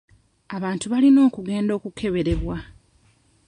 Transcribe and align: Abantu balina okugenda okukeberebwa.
Abantu 0.55 0.85
balina 0.93 1.19
okugenda 1.27 1.71
okukeberebwa. 1.77 2.57